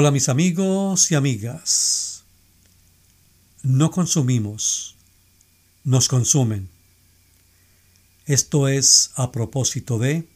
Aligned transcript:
Hola 0.00 0.12
mis 0.12 0.28
amigos 0.28 1.10
y 1.10 1.16
amigas. 1.16 2.22
No 3.64 3.90
consumimos, 3.90 4.94
nos 5.82 6.06
consumen. 6.06 6.68
Esto 8.24 8.68
es 8.68 9.10
a 9.16 9.32
propósito 9.32 9.98
de... 9.98 10.28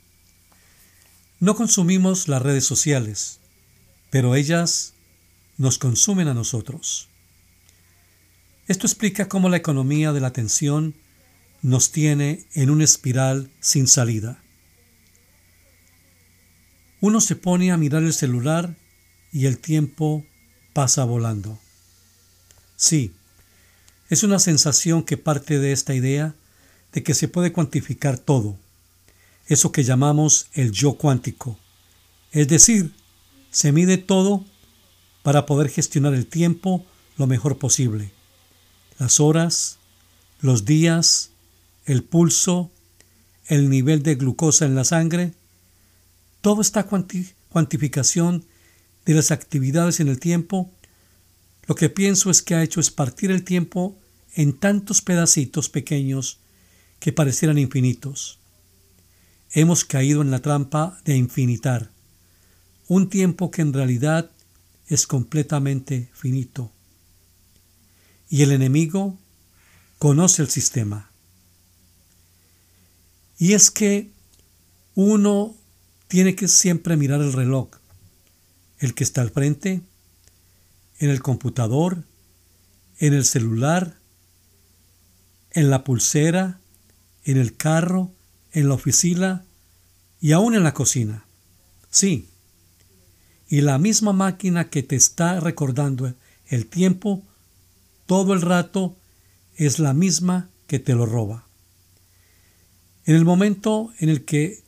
No 1.38 1.54
consumimos 1.54 2.26
las 2.26 2.42
redes 2.42 2.64
sociales, 2.64 3.38
pero 4.10 4.34
ellas 4.34 4.94
nos 5.58 5.78
consumen 5.78 6.26
a 6.26 6.34
nosotros. 6.34 7.08
Esto 8.66 8.88
explica 8.88 9.28
cómo 9.28 9.48
la 9.48 9.58
economía 9.58 10.12
de 10.12 10.18
la 10.18 10.26
atención 10.26 10.96
nos 11.60 11.92
tiene 11.92 12.46
en 12.54 12.68
una 12.68 12.82
espiral 12.82 13.52
sin 13.60 13.86
salida. 13.86 14.42
Uno 17.00 17.20
se 17.20 17.36
pone 17.36 17.70
a 17.70 17.76
mirar 17.76 18.02
el 18.02 18.12
celular 18.12 18.81
y 19.32 19.46
el 19.46 19.58
tiempo 19.58 20.24
pasa 20.72 21.04
volando. 21.04 21.58
Sí, 22.76 23.12
es 24.10 24.22
una 24.22 24.38
sensación 24.38 25.02
que 25.02 25.16
parte 25.16 25.58
de 25.58 25.72
esta 25.72 25.94
idea 25.94 26.34
de 26.92 27.02
que 27.02 27.14
se 27.14 27.28
puede 27.28 27.52
cuantificar 27.52 28.18
todo, 28.18 28.58
eso 29.46 29.72
que 29.72 29.84
llamamos 29.84 30.48
el 30.52 30.72
yo 30.72 30.94
cuántico. 30.94 31.58
Es 32.30 32.48
decir, 32.48 32.92
se 33.50 33.72
mide 33.72 33.98
todo 33.98 34.44
para 35.22 35.46
poder 35.46 35.70
gestionar 35.70 36.14
el 36.14 36.26
tiempo 36.26 36.84
lo 37.16 37.26
mejor 37.26 37.58
posible. 37.58 38.12
Las 38.98 39.20
horas, 39.20 39.78
los 40.40 40.64
días, 40.64 41.30
el 41.86 42.02
pulso, 42.02 42.70
el 43.46 43.70
nivel 43.70 44.02
de 44.02 44.14
glucosa 44.14 44.64
en 44.64 44.74
la 44.74 44.84
sangre, 44.84 45.32
todo 46.40 46.60
esta 46.60 46.86
cuantificación 47.48 48.44
de 49.04 49.14
las 49.14 49.30
actividades 49.30 50.00
en 50.00 50.08
el 50.08 50.18
tiempo, 50.18 50.70
lo 51.66 51.74
que 51.74 51.88
pienso 51.88 52.30
es 52.30 52.42
que 52.42 52.54
ha 52.54 52.62
hecho 52.62 52.80
es 52.80 52.90
partir 52.90 53.30
el 53.30 53.44
tiempo 53.44 53.98
en 54.34 54.58
tantos 54.58 55.02
pedacitos 55.02 55.68
pequeños 55.68 56.38
que 56.98 57.12
parecieran 57.12 57.58
infinitos. 57.58 58.38
Hemos 59.50 59.84
caído 59.84 60.22
en 60.22 60.30
la 60.30 60.40
trampa 60.40 61.00
de 61.04 61.16
infinitar, 61.16 61.90
un 62.88 63.08
tiempo 63.08 63.50
que 63.50 63.62
en 63.62 63.72
realidad 63.72 64.30
es 64.86 65.06
completamente 65.06 66.10
finito. 66.12 66.72
Y 68.28 68.42
el 68.42 68.52
enemigo 68.52 69.18
conoce 69.98 70.42
el 70.42 70.48
sistema. 70.48 71.10
Y 73.38 73.52
es 73.52 73.70
que 73.70 74.10
uno 74.94 75.54
tiene 76.08 76.34
que 76.34 76.48
siempre 76.48 76.96
mirar 76.96 77.20
el 77.20 77.32
reloj 77.32 77.68
el 78.82 78.94
que 78.94 79.04
está 79.04 79.20
al 79.20 79.30
frente, 79.30 79.80
en 80.98 81.10
el 81.10 81.22
computador, 81.22 82.02
en 82.98 83.14
el 83.14 83.24
celular, 83.24 83.96
en 85.52 85.70
la 85.70 85.84
pulsera, 85.84 86.58
en 87.24 87.36
el 87.36 87.56
carro, 87.56 88.10
en 88.50 88.68
la 88.68 88.74
oficina 88.74 89.44
y 90.20 90.32
aún 90.32 90.54
en 90.54 90.64
la 90.64 90.74
cocina. 90.74 91.24
Sí. 91.90 92.28
Y 93.48 93.60
la 93.60 93.78
misma 93.78 94.12
máquina 94.12 94.68
que 94.68 94.82
te 94.82 94.96
está 94.96 95.38
recordando 95.38 96.12
el 96.46 96.66
tiempo 96.66 97.22
todo 98.06 98.34
el 98.34 98.42
rato 98.42 98.96
es 99.54 99.78
la 99.78 99.94
misma 99.94 100.50
que 100.66 100.80
te 100.80 100.94
lo 100.94 101.06
roba. 101.06 101.46
En 103.04 103.14
el 103.14 103.24
momento 103.24 103.92
en 104.00 104.08
el 104.08 104.24
que 104.24 104.62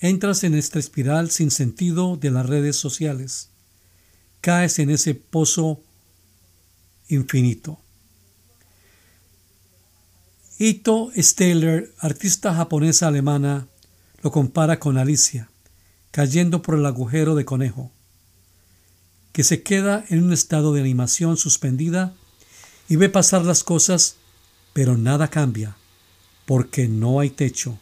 entras 0.00 0.44
en 0.44 0.54
esta 0.54 0.78
espiral 0.78 1.30
sin 1.30 1.50
sentido 1.50 2.16
de 2.16 2.30
las 2.30 2.46
redes 2.46 2.76
sociales, 2.76 3.49
caes 4.40 4.78
en 4.78 4.90
ese 4.90 5.14
pozo 5.14 5.80
infinito. 7.08 7.78
Ito 10.58 11.10
Steller, 11.16 11.92
artista 11.98 12.54
japonesa 12.54 13.08
alemana, 13.08 13.66
lo 14.22 14.30
compara 14.30 14.78
con 14.78 14.98
Alicia, 14.98 15.50
cayendo 16.10 16.60
por 16.60 16.74
el 16.74 16.84
agujero 16.84 17.34
de 17.34 17.44
conejo, 17.44 17.90
que 19.32 19.42
se 19.42 19.62
queda 19.62 20.04
en 20.08 20.22
un 20.22 20.32
estado 20.32 20.74
de 20.74 20.80
animación 20.80 21.36
suspendida 21.36 22.12
y 22.88 22.96
ve 22.96 23.08
pasar 23.08 23.44
las 23.44 23.64
cosas, 23.64 24.16
pero 24.72 24.98
nada 24.98 25.28
cambia, 25.28 25.76
porque 26.44 26.88
no 26.88 27.20
hay 27.20 27.30
techo, 27.30 27.78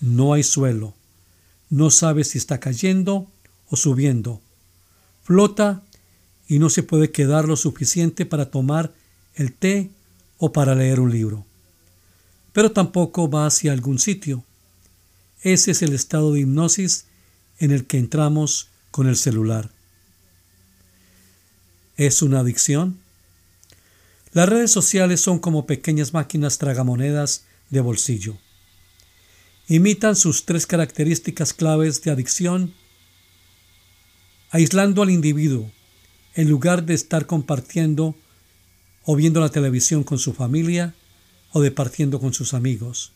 no 0.00 0.34
hay 0.34 0.42
suelo, 0.42 0.94
no 1.70 1.90
sabe 1.90 2.24
si 2.24 2.36
está 2.36 2.60
cayendo 2.60 3.30
o 3.68 3.76
subiendo, 3.76 4.42
flota 5.22 5.82
y 6.50 6.58
no 6.58 6.68
se 6.68 6.82
puede 6.82 7.12
quedar 7.12 7.46
lo 7.46 7.54
suficiente 7.54 8.26
para 8.26 8.50
tomar 8.50 8.92
el 9.36 9.52
té 9.52 9.88
o 10.36 10.52
para 10.52 10.74
leer 10.74 10.98
un 10.98 11.12
libro. 11.12 11.46
Pero 12.52 12.72
tampoco 12.72 13.30
va 13.30 13.46
hacia 13.46 13.70
algún 13.70 14.00
sitio. 14.00 14.44
Ese 15.42 15.70
es 15.70 15.82
el 15.82 15.92
estado 15.92 16.32
de 16.32 16.40
hipnosis 16.40 17.06
en 17.60 17.70
el 17.70 17.86
que 17.86 17.98
entramos 17.98 18.66
con 18.90 19.06
el 19.06 19.14
celular. 19.14 19.70
¿Es 21.96 22.20
una 22.20 22.40
adicción? 22.40 22.98
Las 24.32 24.48
redes 24.48 24.72
sociales 24.72 25.20
son 25.20 25.38
como 25.38 25.66
pequeñas 25.66 26.12
máquinas 26.12 26.58
tragamonedas 26.58 27.44
de 27.68 27.80
bolsillo. 27.80 28.36
Imitan 29.68 30.16
sus 30.16 30.46
tres 30.46 30.66
características 30.66 31.54
claves 31.54 32.02
de 32.02 32.10
adicción, 32.10 32.74
aislando 34.50 35.02
al 35.02 35.10
individuo, 35.10 35.70
en 36.34 36.48
lugar 36.48 36.84
de 36.84 36.94
estar 36.94 37.26
compartiendo 37.26 38.14
o 39.04 39.16
viendo 39.16 39.40
la 39.40 39.48
televisión 39.48 40.04
con 40.04 40.18
su 40.18 40.32
familia 40.32 40.94
o 41.52 41.60
departiendo 41.60 42.20
con 42.20 42.32
sus 42.32 42.54
amigos. 42.54 43.12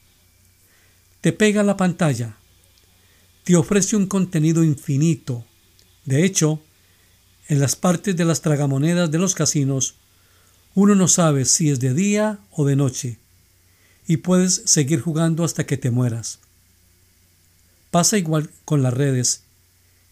Te 1.20 1.32
pega 1.32 1.62
la 1.62 1.76
pantalla, 1.76 2.36
te 3.44 3.56
ofrece 3.56 3.96
un 3.96 4.06
contenido 4.06 4.64
infinito. 4.64 5.44
De 6.04 6.24
hecho, 6.24 6.60
en 7.48 7.60
las 7.60 7.76
partes 7.76 8.16
de 8.16 8.24
las 8.24 8.40
tragamonedas 8.40 9.10
de 9.10 9.18
los 9.18 9.34
casinos, 9.34 9.94
uno 10.74 10.94
no 10.94 11.08
sabe 11.08 11.44
si 11.44 11.70
es 11.70 11.78
de 11.78 11.94
día 11.94 12.40
o 12.50 12.64
de 12.64 12.76
noche, 12.76 13.18
y 14.06 14.18
puedes 14.18 14.62
seguir 14.66 15.00
jugando 15.00 15.44
hasta 15.44 15.64
que 15.64 15.76
te 15.76 15.90
mueras. 15.90 16.40
Pasa 17.90 18.18
igual 18.18 18.50
con 18.64 18.82
las 18.82 18.92
redes, 18.92 19.44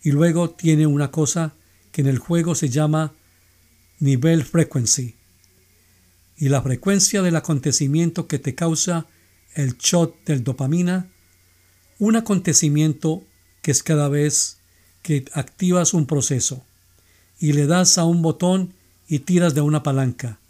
y 0.03 0.13
luego 0.13 0.51
tiene 0.51 0.87
una 0.87 1.11
cosa 1.11 1.55
que 1.93 2.01
en 2.01 2.09
el 2.09 2.19
juego 2.19 2.55
se 2.55 2.69
llama 2.69 3.13
nivel 4.01 4.45
frequency 4.45 5.15
y 6.37 6.49
la 6.49 6.61
frecuencia 6.61 7.23
del 7.23 7.37
acontecimiento 7.37 8.27
que 8.27 8.41
te 8.41 8.55
causa 8.57 9.07
el 9.55 9.77
shot 9.77 10.25
del 10.25 10.43
dopamina, 10.43 11.09
un 11.99 12.17
acontecimiento 12.17 13.23
que 13.61 13.71
es 13.71 13.83
cada 13.85 14.09
vez 14.09 14.59
que 15.03 15.25
activas 15.35 15.95
un 15.95 16.07
proceso 16.07 16.65
y 17.39 17.53
le 17.53 17.67
das 17.67 17.99
a 17.99 18.05
un 18.05 18.23
botón 18.23 18.75
y 19.07 19.21
tiras 19.21 19.55
de 19.55 19.61
una 19.61 19.83
palanca 19.83 20.41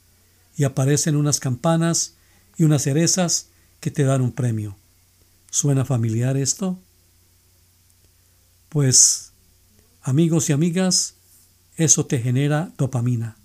y 0.56 0.64
aparecen 0.64 1.16
unas 1.16 1.40
campanas 1.40 2.14
y 2.56 2.64
unas 2.64 2.82
cerezas 2.82 3.48
que 3.80 3.90
te 3.90 4.04
dan 4.04 4.22
un 4.22 4.32
premio. 4.32 4.76
¿Suena 5.50 5.84
familiar 5.84 6.36
esto? 6.36 6.78
Pues, 8.68 9.32
amigos 10.02 10.48
y 10.48 10.52
amigas, 10.52 11.16
eso 11.76 12.06
te 12.06 12.18
genera 12.18 12.72
dopamina. 12.76 13.36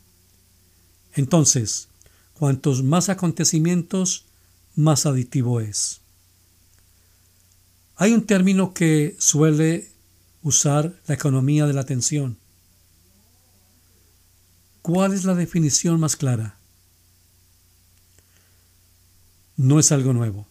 Entonces, 1.14 1.88
cuantos 2.34 2.84
más 2.84 3.10
acontecimientos, 3.10 4.26
más 4.76 5.06
adictivo 5.06 5.60
es. 5.60 6.02
Hay 7.96 8.14
un 8.14 8.26
término 8.26 8.74
que 8.74 9.16
suele 9.18 9.90
usar 10.44 10.94
la 11.08 11.16
economía 11.16 11.66
de 11.66 11.74
la 11.74 11.82
atención. 11.82 12.38
¿Cuál 14.84 15.14
es 15.14 15.26
la 15.26 15.34
definición 15.34 16.00
más 16.00 16.16
clara? 16.16 16.58
No 19.56 19.80
es 19.80 19.92
algo 19.92 20.14
nuevo. 20.14 20.48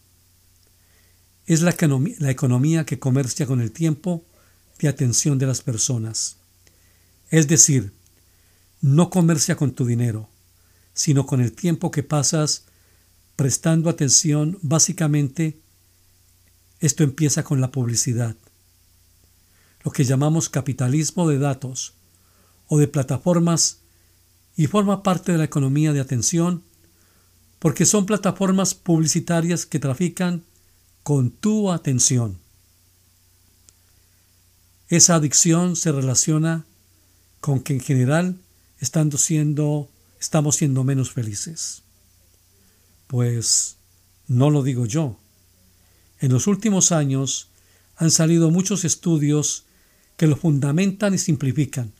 Es 1.46 1.62
la, 1.62 1.76
la 2.18 2.30
economía 2.30 2.84
que 2.84 2.98
comercia 2.98 3.46
con 3.46 3.60
el 3.60 3.70
tiempo 3.70 4.24
de 4.80 4.88
atención 4.88 5.38
de 5.38 5.46
las 5.46 5.62
personas. 5.62 6.36
Es 7.30 7.48
decir, 7.48 7.92
no 8.80 9.10
comercia 9.10 9.56
con 9.56 9.72
tu 9.72 9.84
dinero, 9.84 10.28
sino 10.94 11.26
con 11.26 11.40
el 11.40 11.52
tiempo 11.52 11.90
que 11.90 12.02
pasas 12.02 12.64
prestando 13.36 13.90
atención 13.90 14.58
básicamente 14.62 15.60
esto 16.80 17.04
empieza 17.04 17.42
con 17.42 17.60
la 17.60 17.70
publicidad, 17.70 18.36
lo 19.82 19.90
que 19.90 20.04
llamamos 20.04 20.48
capitalismo 20.48 21.28
de 21.28 21.38
datos 21.38 21.94
o 22.68 22.78
de 22.78 22.88
plataformas 22.88 23.78
y 24.56 24.66
forma 24.66 25.02
parte 25.02 25.32
de 25.32 25.38
la 25.38 25.44
economía 25.44 25.92
de 25.92 26.00
atención 26.00 26.62
porque 27.58 27.86
son 27.86 28.06
plataformas 28.06 28.74
publicitarias 28.74 29.64
que 29.66 29.78
trafican 29.78 30.44
con 31.02 31.30
tu 31.30 31.70
atención. 31.70 32.38
Esa 34.88 35.16
adicción 35.16 35.76
se 35.76 35.92
relaciona 35.92 36.64
con 37.40 37.60
que 37.60 37.74
en 37.74 37.80
general 37.80 38.36
estando 38.80 39.18
siendo, 39.18 39.88
estamos 40.20 40.56
siendo 40.56 40.84
menos 40.84 41.12
felices. 41.12 41.82
Pues 43.06 43.76
no 44.26 44.50
lo 44.50 44.62
digo 44.62 44.86
yo. 44.86 45.16
En 46.20 46.32
los 46.32 46.46
últimos 46.46 46.92
años 46.92 47.48
han 47.96 48.10
salido 48.10 48.50
muchos 48.50 48.84
estudios 48.84 49.64
que 50.16 50.26
lo 50.26 50.36
fundamentan 50.36 51.14
y 51.14 51.18
simplifican. 51.18 51.92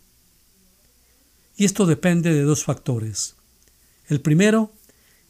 Y 1.56 1.64
esto 1.64 1.86
depende 1.86 2.32
de 2.32 2.42
dos 2.42 2.64
factores. 2.64 3.34
El 4.08 4.20
primero 4.20 4.72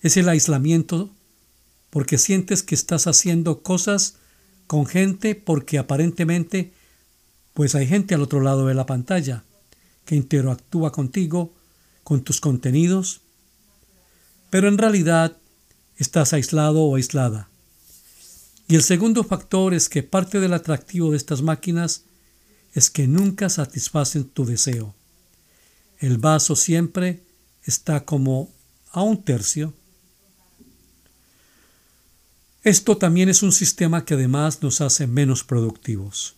es 0.02 0.16
el 0.16 0.28
aislamiento, 0.28 1.10
porque 1.90 2.18
sientes 2.18 2.62
que 2.62 2.74
estás 2.74 3.06
haciendo 3.06 3.62
cosas 3.62 4.16
con 4.66 4.86
gente 4.86 5.34
porque 5.34 5.78
aparentemente 5.78 6.72
pues 7.54 7.74
hay 7.74 7.86
gente 7.86 8.14
al 8.14 8.22
otro 8.22 8.40
lado 8.40 8.66
de 8.66 8.74
la 8.74 8.84
pantalla 8.84 9.44
que 10.06 10.16
interactúa 10.16 10.92
contigo, 10.92 11.52
con 12.02 12.22
tus 12.22 12.40
contenidos, 12.40 13.20
pero 14.48 14.68
en 14.68 14.78
realidad 14.78 15.36
estás 15.96 16.32
aislado 16.32 16.84
o 16.84 16.96
aislada. 16.96 17.50
Y 18.68 18.76
el 18.76 18.82
segundo 18.82 19.24
factor 19.24 19.74
es 19.74 19.88
que 19.88 20.02
parte 20.02 20.40
del 20.40 20.54
atractivo 20.54 21.10
de 21.10 21.16
estas 21.16 21.42
máquinas 21.42 22.04
es 22.72 22.90
que 22.90 23.06
nunca 23.06 23.48
satisfacen 23.48 24.24
tu 24.24 24.44
deseo. 24.44 24.94
El 25.98 26.18
vaso 26.18 26.56
siempre 26.56 27.22
está 27.64 28.04
como 28.04 28.50
a 28.92 29.02
un 29.02 29.22
tercio. 29.22 29.74
Esto 32.62 32.96
también 32.96 33.28
es 33.28 33.42
un 33.42 33.52
sistema 33.52 34.04
que 34.04 34.14
además 34.14 34.62
nos 34.62 34.80
hace 34.80 35.06
menos 35.06 35.44
productivos. 35.44 36.34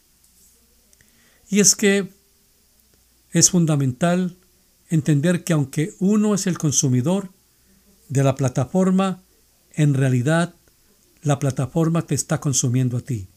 Y 1.49 1.61
es 1.61 1.75
que 1.75 2.18
es 3.30 3.50
fundamental 3.50 4.36
entender 4.88 5.44
que 5.44 5.52
aunque 5.52 5.94
uno 5.98 6.34
es 6.34 6.46
el 6.46 6.58
consumidor 6.58 7.30
de 8.08 8.25
la 8.25 8.34
plataforma, 8.34 9.22
en 9.72 9.94
realidad 9.94 10.54
la 11.22 11.38
plataforma 11.38 12.02
te 12.02 12.14
está 12.14 12.40
consumiendo 12.40 12.98
a 12.98 13.00
ti. 13.00 13.28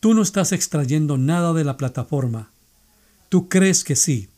Tú 0.00 0.14
no 0.14 0.22
estás 0.22 0.52
extrayendo 0.52 1.18
nada 1.18 1.52
de 1.52 1.64
la 1.64 1.76
plataforma. 1.76 2.50
Tú 3.28 3.48
crees 3.48 3.84
que 3.84 3.96
sí, 3.96 4.28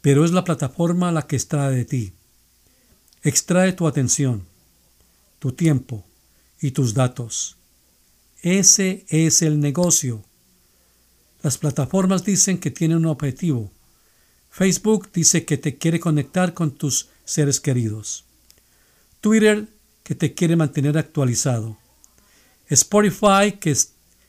pero 0.00 0.24
es 0.24 0.32
la 0.32 0.44
plataforma 0.44 1.12
la 1.12 1.26
que 1.26 1.36
extrae 1.36 1.74
de 1.74 1.84
ti. 1.84 2.12
Extrae 3.22 3.72
tu 3.72 3.86
atención, 3.86 4.46
tu 5.38 5.52
tiempo 5.52 6.04
y 6.60 6.72
tus 6.72 6.94
datos. 6.94 7.56
Ese 8.40 9.04
es 9.08 9.42
el 9.42 9.60
negocio. 9.60 10.24
Las 11.42 11.58
plataformas 11.58 12.24
dicen 12.24 12.58
que 12.58 12.70
tienen 12.70 12.98
un 12.98 13.06
objetivo. 13.06 13.70
Facebook 14.50 15.10
dice 15.12 15.44
que 15.44 15.56
te 15.56 15.76
quiere 15.76 15.98
conectar 15.98 16.54
con 16.54 16.70
tus 16.70 17.08
seres 17.24 17.58
queridos. 17.58 18.24
Twitter 19.20 19.68
que 20.02 20.14
te 20.14 20.34
quiere 20.34 20.56
mantener 20.56 20.98
actualizado. 20.98 21.76
Spotify, 22.68 23.58
que, 23.60 23.76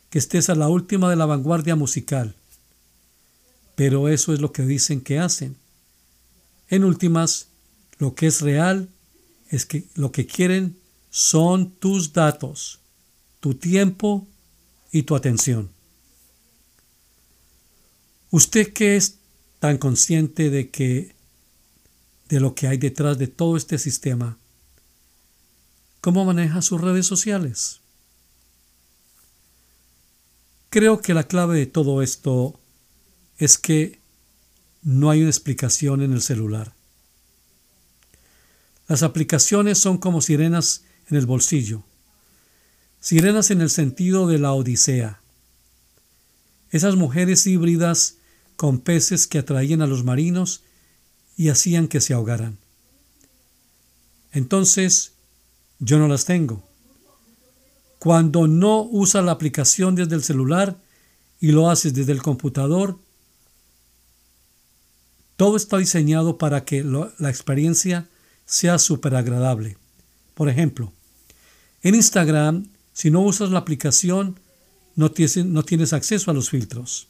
que 0.09 0.19
estés 0.19 0.49
a 0.49 0.55
la 0.55 0.69
última 0.69 1.09
de 1.09 1.15
la 1.15 1.25
vanguardia 1.25 1.75
musical. 1.75 2.35
Pero 3.75 4.07
eso 4.09 4.33
es 4.33 4.41
lo 4.41 4.51
que 4.51 4.63
dicen 4.63 5.01
que 5.01 5.19
hacen. 5.19 5.55
En 6.69 6.83
últimas, 6.83 7.49
lo 7.99 8.15
que 8.15 8.27
es 8.27 8.41
real 8.41 8.89
es 9.49 9.65
que 9.65 9.85
lo 9.95 10.11
que 10.11 10.25
quieren 10.25 10.77
son 11.09 11.71
tus 11.71 12.13
datos, 12.13 12.79
tu 13.39 13.53
tiempo 13.53 14.27
y 14.91 15.03
tu 15.03 15.15
atención. 15.15 15.69
Usted 18.33 18.73
que 18.73 18.95
es 18.95 19.19
tan 19.59 19.77
consciente 19.77 20.49
de 20.49 20.71
que 20.71 21.13
de 22.29 22.39
lo 22.39 22.55
que 22.55 22.67
hay 22.67 22.77
detrás 22.77 23.19
de 23.19 23.27
todo 23.27 23.57
este 23.57 23.77
sistema, 23.77 24.39
¿Cómo 26.03 26.25
maneja 26.25 26.61
sus 26.61 26.81
redes 26.81 27.07
sociales? 27.07 27.79
Creo 30.69 31.01
que 31.01 31.13
la 31.13 31.29
clave 31.29 31.57
de 31.57 31.65
todo 31.65 32.01
esto 32.01 32.59
es 33.37 33.57
que 33.57 34.01
no 34.81 35.09
hay 35.09 35.21
una 35.21 35.29
explicación 35.29 36.01
en 36.01 36.11
el 36.11 36.21
celular. 36.21 36.73
Las 38.89 39.01
aplicaciones 39.01 39.77
son 39.77 39.97
como 39.97 40.19
sirenas 40.19 40.83
en 41.07 41.15
el 41.15 41.25
bolsillo. 41.25 41.83
Sirenas 42.99 43.49
en 43.49 43.61
el 43.61 43.69
sentido 43.69 44.27
de 44.27 44.39
la 44.39 44.51
Odisea. 44.51 45.21
Esas 46.69 46.97
mujeres 46.97 47.47
híbridas 47.47 48.17
con 48.63 48.79
peces 48.79 49.27
que 49.27 49.39
atraían 49.39 49.81
a 49.81 49.87
los 49.87 50.05
marinos 50.05 50.61
y 51.35 51.49
hacían 51.49 51.89
que 51.89 51.99
se 51.99 52.13
ahogaran. 52.13 52.57
Entonces, 54.31 55.11
yo 55.79 55.99
no 55.99 56.07
las 56.07 56.23
tengo. 56.23 56.63
Cuando 57.99 58.47
no 58.47 58.79
usas 58.83 59.25
la 59.25 59.33
aplicación 59.33 59.95
desde 59.95 60.15
el 60.15 60.23
celular 60.23 60.77
y 61.41 61.51
lo 61.51 61.69
haces 61.69 61.93
desde 61.93 62.13
el 62.13 62.21
computador, 62.21 62.97
todo 65.35 65.57
está 65.57 65.77
diseñado 65.77 66.37
para 66.37 66.63
que 66.63 66.85
la 66.85 67.29
experiencia 67.29 68.07
sea 68.45 68.79
súper 68.79 69.15
agradable. 69.15 69.75
Por 70.35 70.47
ejemplo, 70.47 70.93
en 71.81 71.95
Instagram, 71.95 72.69
si 72.93 73.11
no 73.11 73.23
usas 73.23 73.51
la 73.51 73.59
aplicación, 73.59 74.39
no 74.95 75.11
tienes, 75.11 75.35
no 75.35 75.63
tienes 75.63 75.91
acceso 75.91 76.31
a 76.31 76.33
los 76.33 76.49
filtros. 76.49 77.09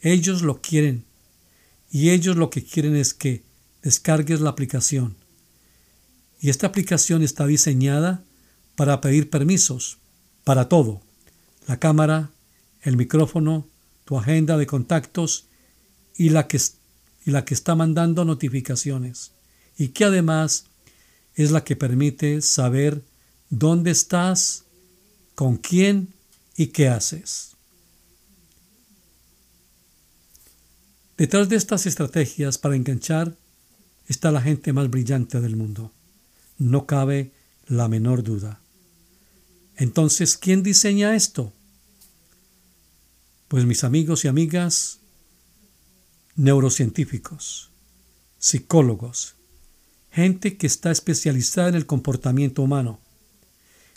Ellos 0.00 0.42
lo 0.42 0.60
quieren. 0.60 1.04
Y 1.90 2.10
ellos 2.10 2.36
lo 2.36 2.50
que 2.50 2.64
quieren 2.64 2.96
es 2.96 3.14
que 3.14 3.42
descargues 3.82 4.40
la 4.40 4.50
aplicación. 4.50 5.16
Y 6.40 6.50
esta 6.50 6.66
aplicación 6.66 7.22
está 7.22 7.46
diseñada 7.46 8.22
para 8.76 9.00
pedir 9.00 9.30
permisos 9.30 9.98
para 10.44 10.68
todo. 10.68 11.00
La 11.66 11.78
cámara, 11.78 12.30
el 12.82 12.96
micrófono, 12.96 13.66
tu 14.04 14.18
agenda 14.18 14.56
de 14.56 14.66
contactos 14.66 15.46
y 16.16 16.30
la 16.30 16.46
que, 16.48 16.60
y 17.24 17.30
la 17.30 17.44
que 17.44 17.54
está 17.54 17.74
mandando 17.74 18.24
notificaciones. 18.24 19.32
Y 19.76 19.88
que 19.88 20.04
además 20.04 20.66
es 21.34 21.50
la 21.50 21.64
que 21.64 21.76
permite 21.76 22.40
saber 22.40 23.02
dónde 23.50 23.90
estás, 23.90 24.64
con 25.34 25.56
quién 25.56 26.14
y 26.56 26.68
qué 26.68 26.88
haces. 26.88 27.57
Detrás 31.18 31.50
de 31.50 31.56
estas 31.56 31.84
estrategias 31.84 32.56
para 32.56 32.76
enganchar 32.76 33.36
está 34.06 34.32
la 34.32 34.40
gente 34.40 34.72
más 34.72 34.88
brillante 34.88 35.42
del 35.42 35.56
mundo 35.56 35.92
no 36.58 36.86
cabe 36.86 37.32
la 37.66 37.88
menor 37.88 38.22
duda. 38.22 38.60
Entonces, 39.76 40.36
¿quién 40.36 40.62
diseña 40.62 41.14
esto? 41.14 41.52
Pues 43.46 43.64
mis 43.64 43.84
amigos 43.84 44.24
y 44.24 44.28
amigas, 44.28 44.98
neurocientíficos, 46.34 47.70
psicólogos, 48.38 49.36
gente 50.10 50.56
que 50.56 50.66
está 50.66 50.90
especializada 50.90 51.68
en 51.68 51.74
el 51.76 51.86
comportamiento 51.86 52.62
humano. 52.62 52.98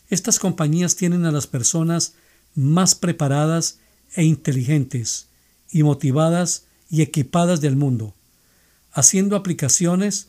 Estas 0.09 0.39
compañías 0.39 0.95
tienen 0.95 1.25
a 1.25 1.31
las 1.31 1.47
personas 1.47 2.13
más 2.53 2.95
preparadas 2.95 3.79
e 4.15 4.23
inteligentes 4.23 5.27
y 5.71 5.83
motivadas 5.83 6.65
y 6.91 7.01
equipadas 7.01 7.61
del 7.61 7.75
mundo, 7.75 8.13
haciendo 8.91 9.35
aplicaciones 9.35 10.27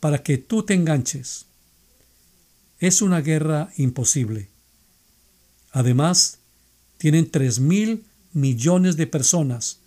para 0.00 0.22
que 0.22 0.38
tú 0.38 0.62
te 0.62 0.74
enganches 0.74 1.46
es 2.78 3.02
una 3.02 3.20
guerra 3.20 3.70
imposible. 3.76 4.48
Además, 5.72 6.38
tienen 6.98 7.30
tres 7.30 7.58
mil 7.58 8.04
millones 8.32 8.96
de 8.96 9.06
personas 9.06 9.78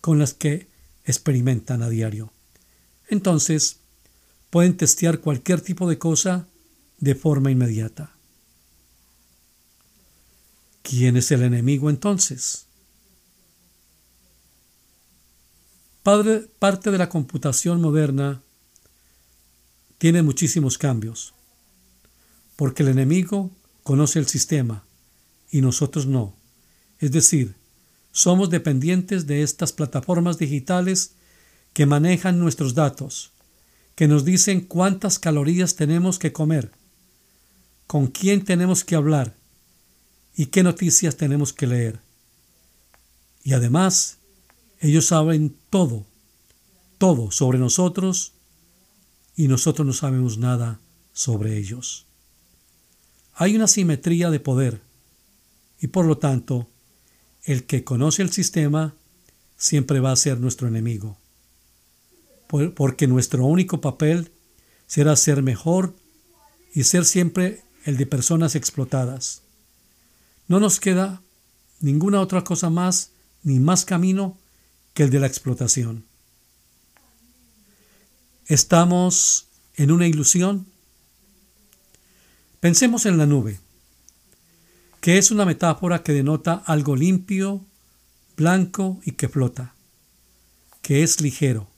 con 0.00 0.18
las 0.18 0.32
que 0.32 0.68
experimentan 1.04 1.82
a 1.82 1.88
diario. 1.88 2.32
Entonces, 3.08 3.78
pueden 4.50 4.76
testear 4.76 5.20
cualquier 5.20 5.60
tipo 5.60 5.88
de 5.88 5.98
cosa 5.98 6.46
de 6.98 7.14
forma 7.14 7.50
inmediata. 7.50 8.12
¿Quién 10.82 11.16
es 11.16 11.30
el 11.32 11.42
enemigo 11.42 11.90
entonces? 11.90 12.65
Parte 16.06 16.92
de 16.92 16.98
la 16.98 17.08
computación 17.08 17.80
moderna 17.80 18.40
tiene 19.98 20.22
muchísimos 20.22 20.78
cambios 20.78 21.34
porque 22.54 22.84
el 22.84 22.90
enemigo 22.90 23.50
conoce 23.82 24.20
el 24.20 24.26
sistema 24.26 24.84
y 25.50 25.62
nosotros 25.62 26.06
no. 26.06 26.36
Es 27.00 27.10
decir, 27.10 27.56
somos 28.12 28.50
dependientes 28.50 29.26
de 29.26 29.42
estas 29.42 29.72
plataformas 29.72 30.38
digitales 30.38 31.14
que 31.72 31.86
manejan 31.86 32.38
nuestros 32.38 32.74
datos, 32.74 33.32
que 33.96 34.06
nos 34.06 34.24
dicen 34.24 34.60
cuántas 34.60 35.18
calorías 35.18 35.74
tenemos 35.74 36.20
que 36.20 36.32
comer, 36.32 36.70
con 37.88 38.06
quién 38.06 38.44
tenemos 38.44 38.84
que 38.84 38.94
hablar 38.94 39.34
y 40.36 40.46
qué 40.46 40.62
noticias 40.62 41.16
tenemos 41.16 41.52
que 41.52 41.66
leer. 41.66 41.98
Y 43.42 43.54
además, 43.54 44.18
ellos 44.80 45.06
saben 45.06 45.56
todo 45.70 46.06
todo 46.98 47.30
sobre 47.30 47.58
nosotros 47.58 48.32
y 49.36 49.48
nosotros 49.48 49.86
no 49.86 49.92
sabemos 49.92 50.38
nada 50.38 50.80
sobre 51.12 51.58
ellos. 51.58 52.06
Hay 53.34 53.54
una 53.54 53.66
simetría 53.66 54.30
de 54.30 54.40
poder 54.40 54.80
y 55.80 55.88
por 55.88 56.06
lo 56.06 56.18
tanto 56.18 56.68
el 57.44 57.64
que 57.64 57.84
conoce 57.84 58.22
el 58.22 58.32
sistema 58.32 58.94
siempre 59.56 60.00
va 60.00 60.12
a 60.12 60.16
ser 60.16 60.40
nuestro 60.40 60.68
enemigo, 60.68 61.16
porque 62.74 63.06
nuestro 63.06 63.44
único 63.44 63.80
papel 63.80 64.30
será 64.86 65.16
ser 65.16 65.42
mejor 65.42 65.94
y 66.74 66.84
ser 66.84 67.04
siempre 67.04 67.62
el 67.84 67.96
de 67.96 68.06
personas 68.06 68.54
explotadas. 68.54 69.42
No 70.48 70.60
nos 70.60 70.80
queda 70.80 71.22
ninguna 71.80 72.20
otra 72.20 72.42
cosa 72.42 72.70
más 72.70 73.10
ni 73.42 73.60
más 73.60 73.84
camino 73.84 74.38
que 74.96 75.02
el 75.02 75.10
de 75.10 75.20
la 75.20 75.26
explotación. 75.26 76.06
¿Estamos 78.46 79.46
en 79.74 79.90
una 79.90 80.06
ilusión? 80.06 80.66
Pensemos 82.60 83.04
en 83.04 83.18
la 83.18 83.26
nube, 83.26 83.60
que 85.02 85.18
es 85.18 85.30
una 85.30 85.44
metáfora 85.44 86.02
que 86.02 86.14
denota 86.14 86.54
algo 86.64 86.96
limpio, 86.96 87.62
blanco 88.38 88.98
y 89.04 89.12
que 89.12 89.28
flota, 89.28 89.74
que 90.80 91.02
es 91.02 91.20
ligero, 91.20 91.68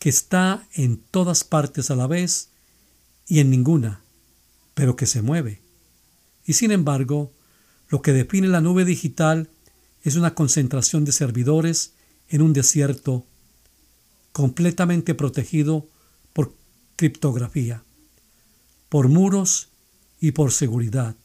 que 0.00 0.08
está 0.08 0.66
en 0.74 0.96
todas 0.98 1.44
partes 1.44 1.92
a 1.92 1.94
la 1.94 2.08
vez 2.08 2.48
y 3.28 3.38
en 3.38 3.50
ninguna, 3.50 4.00
pero 4.74 4.96
que 4.96 5.06
se 5.06 5.22
mueve. 5.22 5.60
Y 6.44 6.54
sin 6.54 6.72
embargo, 6.72 7.32
lo 7.88 8.02
que 8.02 8.12
define 8.12 8.48
la 8.48 8.60
nube 8.60 8.84
digital 8.84 9.48
es 10.02 10.16
una 10.16 10.34
concentración 10.34 11.04
de 11.04 11.12
servidores 11.12 11.92
en 12.28 12.42
un 12.42 12.52
desierto 12.52 13.24
completamente 14.32 15.14
protegido 15.14 15.86
por 16.32 16.54
criptografía, 16.96 17.82
por 18.88 19.08
muros 19.08 19.68
y 20.20 20.32
por 20.32 20.52
seguridad, 20.52 21.16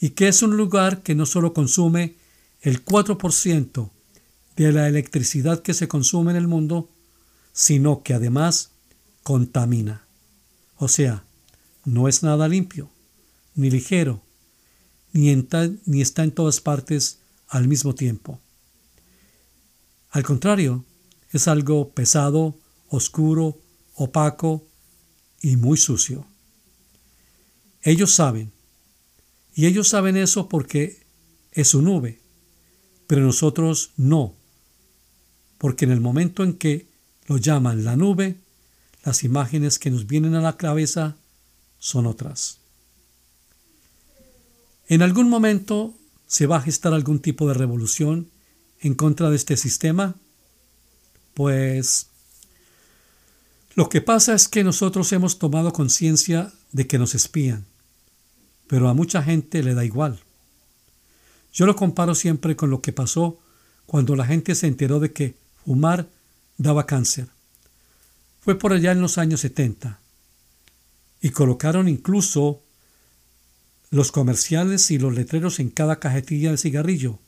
y 0.00 0.10
que 0.10 0.28
es 0.28 0.42
un 0.42 0.56
lugar 0.56 1.02
que 1.02 1.14
no 1.14 1.26
solo 1.26 1.52
consume 1.52 2.14
el 2.60 2.84
4% 2.84 3.90
de 4.56 4.72
la 4.72 4.88
electricidad 4.88 5.62
que 5.62 5.74
se 5.74 5.88
consume 5.88 6.32
en 6.32 6.36
el 6.38 6.48
mundo, 6.48 6.88
sino 7.52 8.02
que 8.02 8.14
además 8.14 8.70
contamina. 9.22 10.06
O 10.76 10.88
sea, 10.88 11.24
no 11.84 12.08
es 12.08 12.22
nada 12.22 12.48
limpio, 12.48 12.90
ni 13.54 13.70
ligero, 13.70 14.22
ni, 15.12 15.34
ni 15.86 16.00
está 16.00 16.24
en 16.24 16.32
todas 16.32 16.60
partes 16.60 17.18
al 17.48 17.68
mismo 17.68 17.94
tiempo. 17.94 18.40
Al 20.10 20.22
contrario, 20.22 20.84
es 21.30 21.48
algo 21.48 21.90
pesado, 21.90 22.58
oscuro, 22.88 23.58
opaco 23.94 24.66
y 25.40 25.56
muy 25.56 25.76
sucio. 25.76 26.26
Ellos 27.82 28.12
saben, 28.12 28.52
y 29.54 29.66
ellos 29.66 29.88
saben 29.88 30.16
eso 30.16 30.48
porque 30.48 31.04
es 31.52 31.68
su 31.68 31.82
nube, 31.82 32.20
pero 33.06 33.22
nosotros 33.22 33.92
no, 33.96 34.34
porque 35.58 35.84
en 35.84 35.92
el 35.92 36.00
momento 36.00 36.42
en 36.44 36.54
que 36.54 36.86
lo 37.26 37.38
llaman 37.38 37.84
la 37.84 37.96
nube, 37.96 38.36
las 39.04 39.24
imágenes 39.24 39.78
que 39.78 39.90
nos 39.90 40.06
vienen 40.06 40.34
a 40.34 40.40
la 40.40 40.56
cabeza 40.56 41.16
son 41.78 42.06
otras. 42.06 42.58
En 44.88 45.02
algún 45.02 45.28
momento 45.28 45.94
se 46.26 46.46
va 46.46 46.58
a 46.58 46.62
gestar 46.62 46.92
algún 46.92 47.20
tipo 47.20 47.48
de 47.48 47.54
revolución 47.54 48.28
en 48.86 48.94
contra 48.94 49.30
de 49.30 49.36
este 49.36 49.56
sistema? 49.56 50.14
Pues 51.34 52.08
lo 53.74 53.88
que 53.88 54.00
pasa 54.00 54.34
es 54.34 54.48
que 54.48 54.64
nosotros 54.64 55.12
hemos 55.12 55.38
tomado 55.38 55.72
conciencia 55.72 56.52
de 56.72 56.86
que 56.86 56.98
nos 56.98 57.14
espían, 57.14 57.66
pero 58.68 58.88
a 58.88 58.94
mucha 58.94 59.22
gente 59.22 59.62
le 59.62 59.74
da 59.74 59.84
igual. 59.84 60.20
Yo 61.52 61.66
lo 61.66 61.76
comparo 61.76 62.14
siempre 62.14 62.56
con 62.56 62.70
lo 62.70 62.80
que 62.80 62.92
pasó 62.92 63.38
cuando 63.86 64.16
la 64.16 64.26
gente 64.26 64.54
se 64.54 64.66
enteró 64.66 65.00
de 65.00 65.12
que 65.12 65.36
fumar 65.64 66.08
daba 66.58 66.86
cáncer. 66.86 67.28
Fue 68.40 68.58
por 68.58 68.72
allá 68.72 68.92
en 68.92 69.00
los 69.00 69.18
años 69.18 69.40
70 69.40 70.00
y 71.20 71.30
colocaron 71.30 71.88
incluso 71.88 72.62
los 73.90 74.12
comerciales 74.12 74.90
y 74.90 74.98
los 74.98 75.14
letreros 75.14 75.58
en 75.60 75.70
cada 75.70 75.98
cajetilla 75.98 76.50
de 76.50 76.58
cigarrillo. 76.58 77.18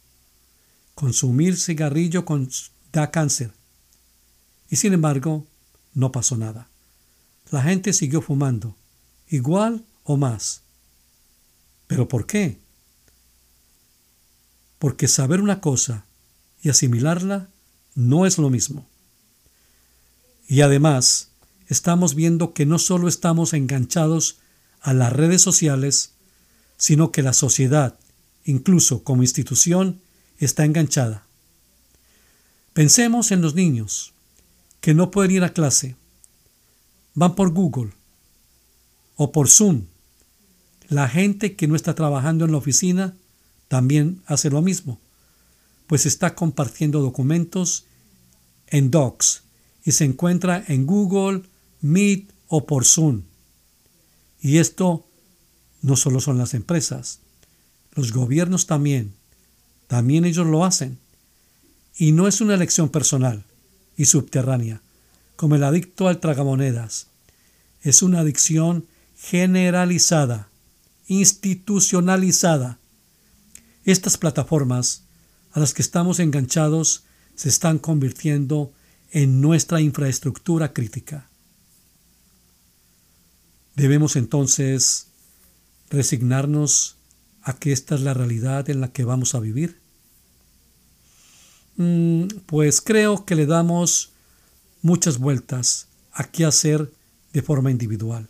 Consumir 0.99 1.57
cigarrillo 1.57 2.25
da 2.91 3.13
cáncer. 3.13 3.53
Y 4.69 4.75
sin 4.75 4.95
embargo, 4.95 5.47
no 5.95 6.11
pasó 6.11 6.37
nada. 6.37 6.67
La 7.53 7.63
gente 7.63 7.93
siguió 7.93 8.21
fumando, 8.21 8.75
igual 9.29 9.85
o 10.03 10.17
más. 10.17 10.63
¿Pero 11.87 12.09
por 12.09 12.27
qué? 12.27 12.59
Porque 14.81 15.07
saber 15.07 15.41
una 15.41 15.61
cosa 15.61 16.05
y 16.63 16.69
asimilarla 16.69 17.49
no 17.95 18.27
es 18.27 18.37
lo 18.37 18.51
mismo. 18.51 18.85
Y 20.49 20.63
además, 20.63 21.31
estamos 21.69 22.17
viendo 22.17 22.53
que 22.55 22.67
no 22.67 22.81
solo 22.81 23.07
estamos 23.07 23.53
enganchados 23.53 24.39
a 24.81 24.95
las 24.95 25.13
redes 25.13 25.43
sociales, 25.43 26.15
sino 26.77 27.13
que 27.13 27.23
la 27.23 27.35
sociedad, 27.35 27.97
incluso 28.45 29.05
como 29.05 29.23
institución, 29.23 30.01
está 30.39 30.65
enganchada. 30.65 31.27
Pensemos 32.73 33.33
en 33.33 33.43
los 33.43 33.55
niños 33.55 34.13
que 34.81 34.95
no 34.95 35.11
pueden 35.11 35.33
ir 35.33 35.45
a 35.45 35.53
clase, 35.53 35.97
van 37.15 37.35
por 37.35 37.53
Google 37.53 37.93
o 39.17 39.33
por 39.33 39.49
Zoom. 39.49 39.87
La 40.89 41.09
gente 41.09 41.57
que 41.57 41.67
no 41.67 41.75
está 41.75 41.95
trabajando 41.95 42.45
en 42.45 42.53
la 42.53 42.59
oficina 42.59 43.17
también 43.67 44.23
hace 44.27 44.49
lo 44.49 44.63
mismo, 44.63 45.01
pues 45.87 46.07
está 46.07 46.35
compartiendo 46.35 47.01
documentos 47.01 47.85
en 48.69 48.91
Docs 48.91 49.43
y 49.85 49.93
se 49.93 50.05
encuentra 50.05 50.65
en 50.69 50.87
Google, 50.87 51.43
Meet 51.81 52.33
o 52.47 52.67
por 52.67 52.85
Zoom. 52.85 53.23
Y 54.41 54.59
esto 54.59 55.07
no 55.83 55.97
solo 55.97 56.21
son 56.21 56.39
las 56.39 56.55
empresas, 56.55 57.21
los 57.93 58.13
gobiernos 58.13 58.67
también, 58.67 59.15
también 59.89 60.25
ellos 60.25 60.47
lo 60.47 60.65
hacen. 60.65 60.99
Y 61.97 62.13
no 62.13 62.29
es 62.29 62.41
una 62.41 62.55
elección 62.55 62.91
personal 62.91 63.45
y 63.97 64.05
subterránea, 64.05 64.81
como 65.35 65.57
el 65.57 65.65
adicto 65.65 66.07
al 66.07 66.21
tragamonedas. 66.21 67.09
Es 67.83 68.03
una 68.03 68.21
adicción 68.21 68.87
generalizada, 69.17 70.49
institucionalizada. 71.09 72.79
Estas 73.85 74.17
plataformas 74.17 75.03
a 75.51 75.59
las 75.59 75.75
que 75.75 75.83
estamos 75.83 76.21
enganchados 76.21 77.03
se 77.35 77.49
están 77.49 77.79
convirtiendo 77.79 78.73
en 79.11 79.41
nuestra 79.41 79.81
infraestructura 79.81 80.73
crítica. 80.73 81.29
Debemos 83.75 84.17
entonces 84.17 85.07
resignarnos 85.89 86.98
a 87.49 87.55
que 87.55 87.73
esta 87.73 87.95
es 87.95 88.03
la 88.03 88.13
realidad 88.13 88.69
en 88.69 88.83
la 88.83 88.93
que 88.93 89.05
vamos 89.05 89.35
a 89.35 89.41
vivir? 89.41 89.81
Mm, 91.77 92.25
pues 92.45 92.83
creo 92.83 93.25
que 93.25 93.37
le 93.37 93.47
damos 93.47 94.11
muchas 94.83 95.17
vueltas 95.17 95.89
a 96.13 96.25
qué 96.25 96.45
hacer 96.45 96.93
de 97.33 97.41
forma 97.41 97.71
individual, 97.71 98.29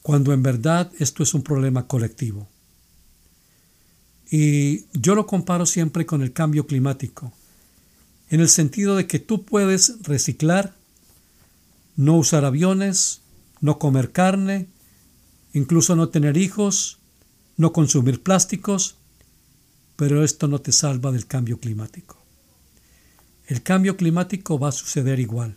cuando 0.00 0.32
en 0.32 0.42
verdad 0.42 0.90
esto 0.98 1.22
es 1.22 1.34
un 1.34 1.42
problema 1.42 1.86
colectivo. 1.86 2.48
Y 4.30 4.86
yo 4.98 5.14
lo 5.14 5.26
comparo 5.26 5.66
siempre 5.66 6.06
con 6.06 6.22
el 6.22 6.32
cambio 6.32 6.66
climático, 6.66 7.30
en 8.30 8.40
el 8.40 8.48
sentido 8.48 8.96
de 8.96 9.06
que 9.06 9.18
tú 9.18 9.44
puedes 9.44 10.02
reciclar, 10.02 10.72
no 11.94 12.16
usar 12.16 12.46
aviones, 12.46 13.20
no 13.60 13.78
comer 13.78 14.12
carne, 14.12 14.66
incluso 15.52 15.94
no 15.94 16.08
tener 16.08 16.38
hijos, 16.38 17.00
no 17.56 17.72
consumir 17.72 18.22
plásticos, 18.22 18.96
pero 19.96 20.22
esto 20.22 20.46
no 20.46 20.60
te 20.60 20.72
salva 20.72 21.10
del 21.10 21.26
cambio 21.26 21.58
climático. 21.58 22.22
El 23.46 23.62
cambio 23.62 23.96
climático 23.96 24.58
va 24.58 24.68
a 24.68 24.72
suceder 24.72 25.20
igual. 25.20 25.56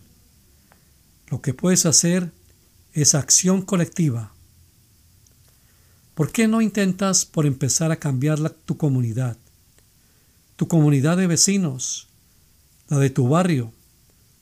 Lo 1.28 1.42
que 1.42 1.54
puedes 1.54 1.86
hacer 1.86 2.32
es 2.94 3.16
acción 3.16 3.62
colectiva. 3.62 4.34
¿Por 6.14 6.32
qué 6.32 6.48
no 6.48 6.62
intentas 6.62 7.26
por 7.26 7.46
empezar 7.46 7.92
a 7.92 7.98
cambiar 7.98 8.50
tu 8.50 8.78
comunidad? 8.78 9.38
Tu 10.56 10.68
comunidad 10.68 11.18
de 11.18 11.28
vecinos, 11.28 12.08
la 12.88 12.98
de 12.98 13.10
tu 13.10 13.28
barrio, 13.28 13.72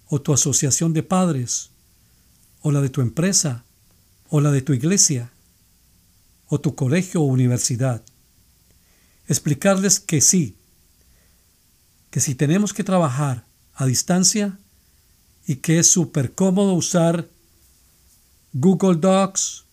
o 0.08 0.22
tu 0.22 0.34
asociación 0.34 0.94
de 0.94 1.04
padres, 1.04 1.70
o 2.62 2.72
la 2.72 2.82
de 2.82 2.90
tu 2.90 3.02
empresa, 3.02 3.64
o 4.30 4.42
la 4.42 4.52
de 4.52 4.62
tu 4.62 4.74
iglesia 4.74 5.32
o 6.48 6.60
tu 6.60 6.76
colegio 6.76 7.22
o 7.22 7.26
universidad. 7.26 8.04
Explicarles 9.28 10.00
que 10.00 10.22
sí, 10.22 10.56
que 12.10 12.20
si 12.20 12.36
tenemos 12.36 12.74
que 12.74 12.84
trabajar 12.84 13.46
a 13.74 13.86
distancia, 13.86 14.58
y 15.48 15.56
que 15.56 15.80
es 15.80 15.90
súper 15.90 16.34
cómodo 16.34 16.74
usar 16.74 17.30
Google 18.52 18.98
Docs, 18.98 19.64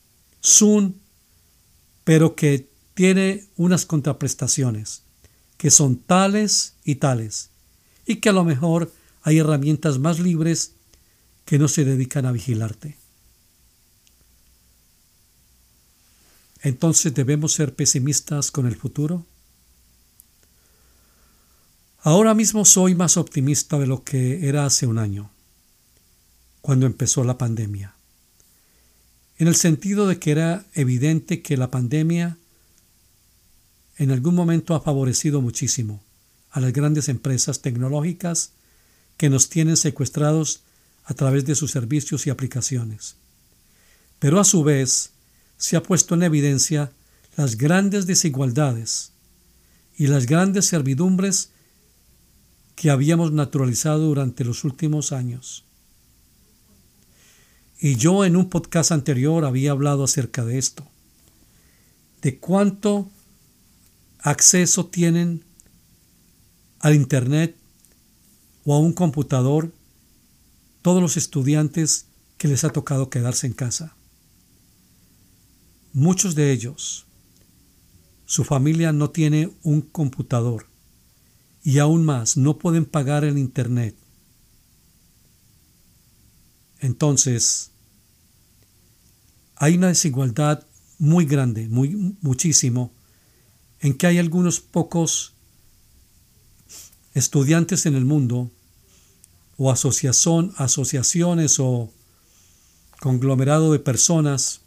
Zoom, 0.43 0.95
pero 2.05 2.37
que 2.37 2.69
tiene 2.95 3.45
unas 3.57 3.85
contraprestaciones 3.85 5.03
que 5.57 5.71
son 5.71 5.97
tales 5.97 6.75
y 6.85 6.97
tales, 6.97 7.51
y 8.07 8.17
que 8.17 8.29
a 8.29 8.33
lo 8.33 8.45
mejor 8.45 8.93
hay 9.23 9.39
herramientas 9.39 9.99
más 9.99 10.21
libres 10.21 10.73
que 11.45 11.59
no 11.59 11.67
se 11.67 11.85
dedican 11.85 12.25
a 12.25 12.33
vigilarte. 12.33 12.97
Entonces 16.65 17.13
debemos 17.13 17.53
ser 17.53 17.75
pesimistas 17.75 18.51
con 18.51 18.67
el 18.67 18.75
futuro. 18.75 19.27
Ahora 22.01 22.33
mismo 22.33 22.65
soy 22.65 22.95
más 22.95 23.19
optimista 23.19 23.79
de 23.79 23.87
lo 23.87 24.03
que 24.03 24.49
era 24.49 24.65
hace 24.65 24.87
un 24.87 24.97
año, 24.97 25.31
cuando 26.63 26.87
empezó 26.87 27.23
la 27.23 27.37
pandemia, 27.37 27.95
en 29.37 29.49
el 29.49 29.57
sentido 29.57 30.07
de 30.07 30.19
que 30.19 30.31
era 30.31 30.65
evidente 30.73 31.43
que 31.43 31.59
la 31.59 31.71
pandemia 31.71 32.39
en 33.99 34.11
algún 34.11 34.35
momento 34.35 34.75
ha 34.75 34.81
favorecido 34.81 35.43
muchísimo 35.43 36.03
a 36.51 36.61
las 36.61 36.73
grandes 36.73 37.11
empresas 37.11 37.61
tecnológicas 37.61 38.53
que 39.19 39.29
nos 39.29 39.51
tienen 39.51 39.77
secuestrados 39.77 40.63
a 41.05 41.13
través 41.13 41.45
de 41.45 41.57
sus 41.57 41.73
servicios 41.73 42.27
y 42.27 42.31
aplicaciones. 42.31 43.17
Pero 44.19 44.41
a 44.41 44.45
su 44.45 44.65
vez 44.65 45.14
se 45.65 45.79
ha 45.79 45.83
puesto 45.83 46.15
en 46.15 46.23
evidencia 46.23 46.93
las 47.39 47.57
grandes 47.57 48.07
desigualdades 48.07 49.13
y 49.97 50.09
las 50.09 50.27
grandes 50.27 50.67
servidumbres 50.67 51.53
que 52.77 52.91
habíamos 52.91 53.33
naturalizado 53.33 54.09
durante 54.09 54.45
los 54.45 54.65
últimos 54.65 55.11
años. 55.11 55.65
Y 57.81 57.97
yo 57.97 58.27
en 58.27 58.37
un 58.37 58.51
podcast 58.51 58.93
anterior 58.93 59.47
había 59.47 59.71
hablado 59.71 60.05
acerca 60.05 60.45
de 60.45 60.59
esto, 60.59 60.87
de 62.21 62.39
cuánto 62.39 63.09
acceso 64.19 64.85
tienen 64.85 65.45
al 66.81 66.95
Internet 66.95 67.57
o 68.67 68.75
a 68.75 68.81
un 68.81 68.93
computador 68.93 69.73
todos 70.83 71.01
los 71.01 71.17
estudiantes 71.17 72.05
que 72.37 72.49
les 72.49 72.65
ha 72.65 72.69
tocado 72.69 73.09
quedarse 73.09 73.47
en 73.47 73.55
casa. 73.55 73.97
Muchos 75.95 76.35
de 76.35 76.51
ellos, 76.51 77.07
su 78.27 78.43
familia 78.43 78.93
no 78.93 79.11
tiene 79.11 79.53
un 79.63 79.81
computador 79.81 80.67
y 81.63 81.79
aún 81.79 82.05
más 82.05 82.37
no 82.37 82.59
pueden 82.59 82.85
pagar 82.85 83.23
el 83.23 83.39
Internet. 83.39 83.95
Entonces, 86.81 87.71
hay 89.55 89.77
una 89.77 89.87
desigualdad 89.87 90.67
muy 90.99 91.27
grande, 91.27 91.69
muy, 91.69 92.17
muchísimo, 92.21 92.91
en 93.79 93.97
que 93.97 94.09
hay 94.09 94.19
algunos 94.19 94.59
pocos 94.59 95.33
estudiantes 97.15 97.87
en 97.87 97.95
el 97.95 98.05
mundo 98.05 98.51
o 99.57 99.71
asociación, 99.71 100.53
asociaciones 100.57 101.61
o 101.61 101.89
conglomerado 102.99 103.71
de 103.71 103.79
personas 103.79 104.64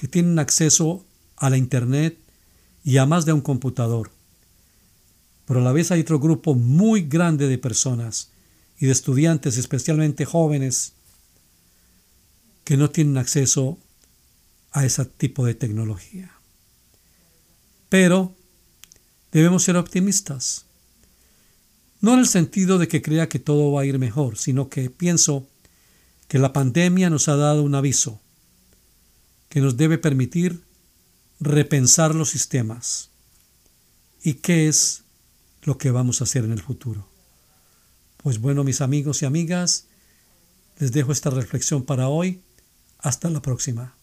que 0.00 0.08
tienen 0.08 0.38
acceso 0.38 1.04
a 1.36 1.50
la 1.50 1.58
Internet 1.58 2.16
y 2.82 2.96
a 2.96 3.04
más 3.04 3.26
de 3.26 3.34
un 3.34 3.42
computador 3.42 4.10
pero 5.50 5.58
a 5.58 5.64
la 5.64 5.72
vez 5.72 5.90
hay 5.90 6.02
otro 6.02 6.20
grupo 6.20 6.54
muy 6.54 7.02
grande 7.02 7.48
de 7.48 7.58
personas 7.58 8.30
y 8.78 8.86
de 8.86 8.92
estudiantes, 8.92 9.56
especialmente 9.56 10.24
jóvenes, 10.24 10.92
que 12.62 12.76
no 12.76 12.88
tienen 12.88 13.18
acceso 13.18 13.76
a 14.70 14.86
ese 14.86 15.04
tipo 15.06 15.44
de 15.44 15.56
tecnología. 15.56 16.30
Pero 17.88 18.32
debemos 19.32 19.64
ser 19.64 19.76
optimistas. 19.76 20.66
No 22.00 22.12
en 22.12 22.20
el 22.20 22.28
sentido 22.28 22.78
de 22.78 22.86
que 22.86 23.02
crea 23.02 23.28
que 23.28 23.40
todo 23.40 23.72
va 23.72 23.80
a 23.80 23.86
ir 23.86 23.98
mejor, 23.98 24.38
sino 24.38 24.68
que 24.68 24.88
pienso 24.88 25.48
que 26.28 26.38
la 26.38 26.52
pandemia 26.52 27.10
nos 27.10 27.26
ha 27.26 27.34
dado 27.34 27.64
un 27.64 27.74
aviso 27.74 28.20
que 29.50 29.60
nos 29.60 29.76
debe 29.76 29.98
permitir 29.98 30.64
repensar 31.40 32.14
los 32.14 32.30
sistemas. 32.30 33.10
¿Y 34.22 34.34
qué 34.34 34.68
es 34.68 35.04
lo 35.62 35.78
que 35.78 35.90
vamos 35.90 36.20
a 36.20 36.24
hacer 36.24 36.44
en 36.44 36.52
el 36.52 36.62
futuro. 36.62 37.06
Pues 38.18 38.40
bueno, 38.40 38.64
mis 38.64 38.80
amigos 38.80 39.22
y 39.22 39.26
amigas, 39.26 39.86
les 40.78 40.92
dejo 40.92 41.12
esta 41.12 41.30
reflexión 41.30 41.84
para 41.84 42.08
hoy. 42.08 42.42
Hasta 42.98 43.30
la 43.30 43.40
próxima. 43.40 43.94